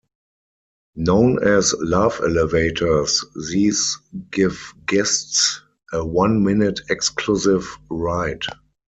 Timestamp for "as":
1.47-1.75